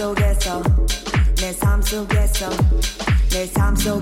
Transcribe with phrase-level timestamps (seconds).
[0.00, 0.62] so get so.
[1.42, 2.48] Let's I'm so get so.
[3.32, 4.00] Let's I'm so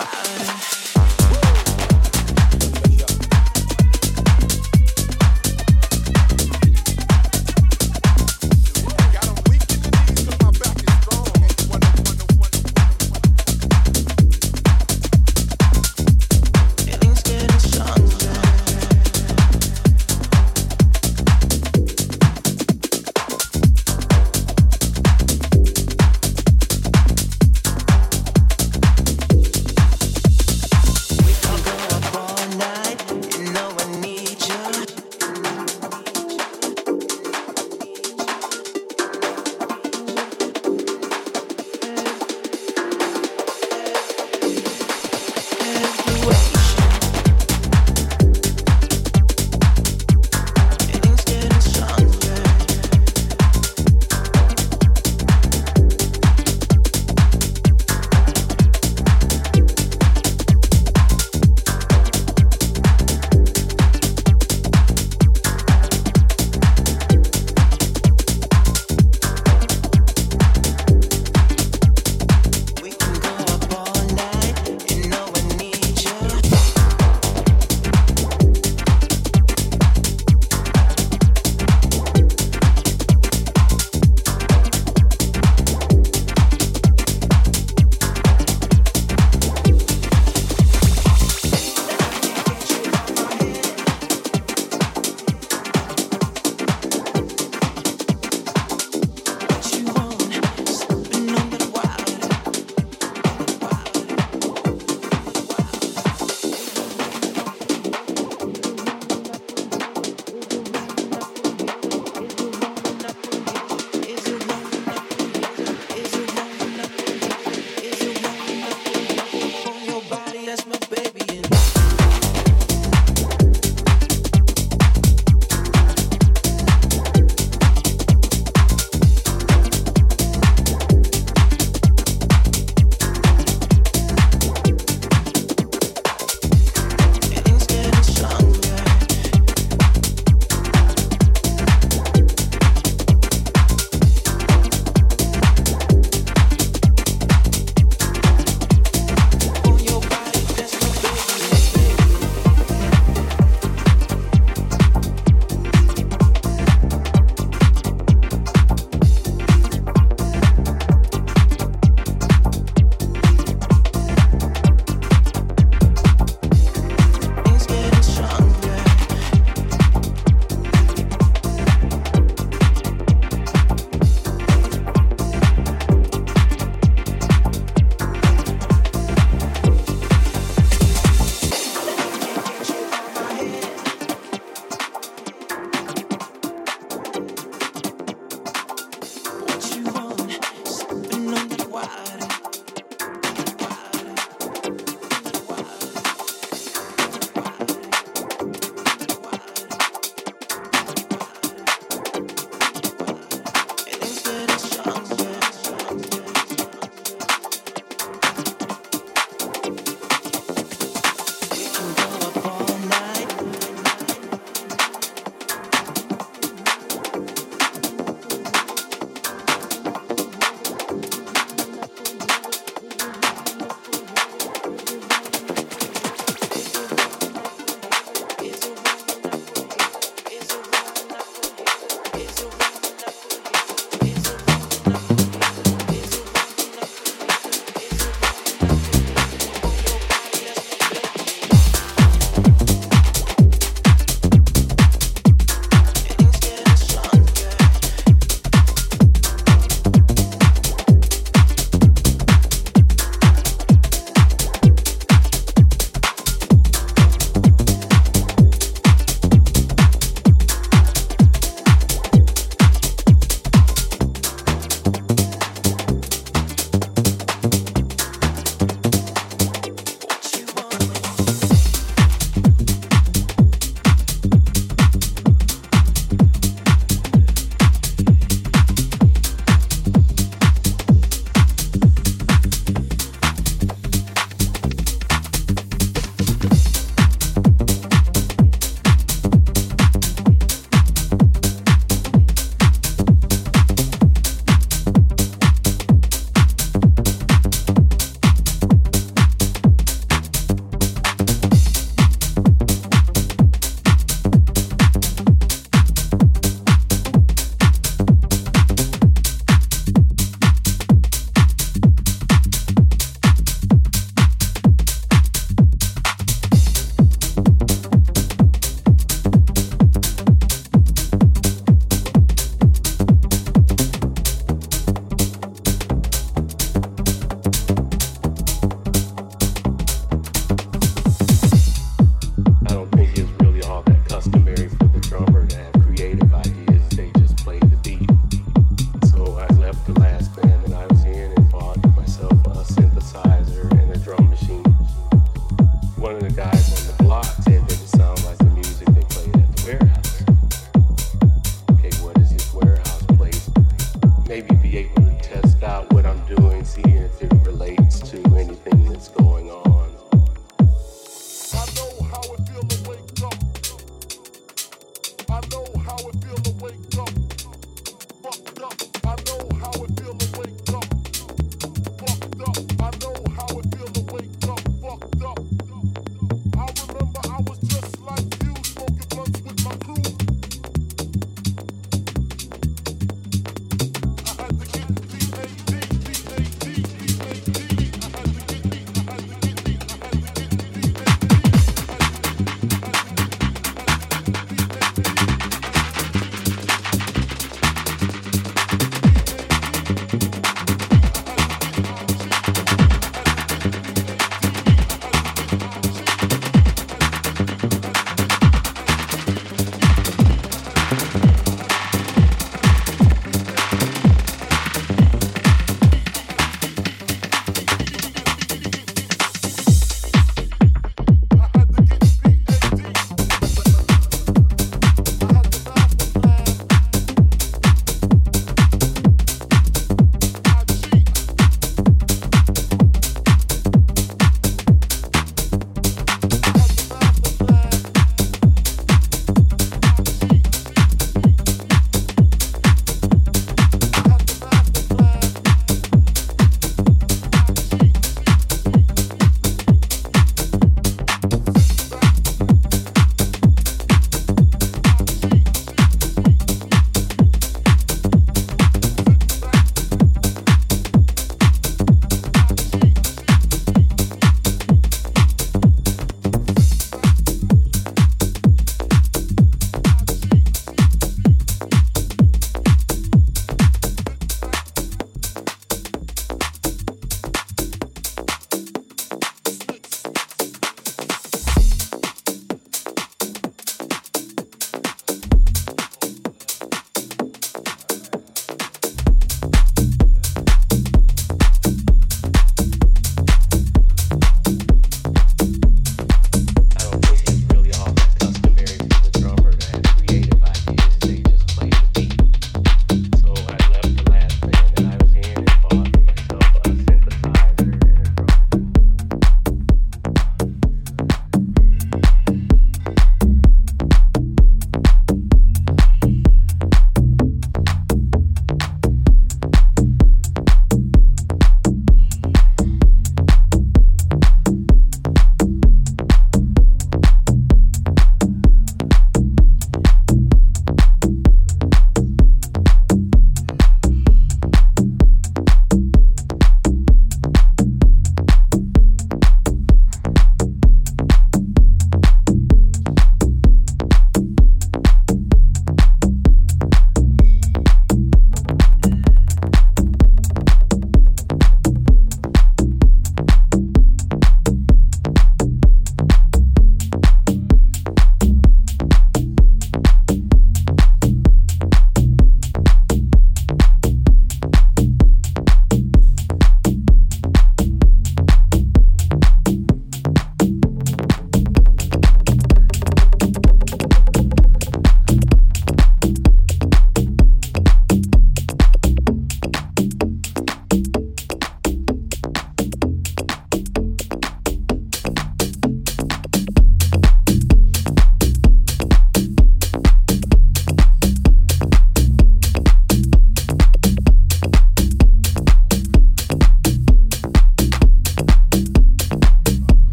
[0.00, 0.79] water.